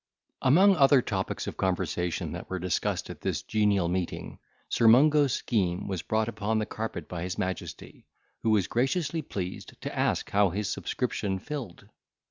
[0.41, 5.87] Among other topics of conversation that were discussed at this genial meeting, Sir Mungo's scheme
[5.87, 8.07] was brought upon the carpet by his majesty,
[8.41, 11.87] who was graciously pleased to ask how his subscription filled?